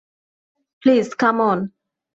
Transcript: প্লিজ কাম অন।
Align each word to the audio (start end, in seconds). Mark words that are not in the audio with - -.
প্লিজ 0.83 1.07
কাম 1.19 1.37
অন। 1.41 1.59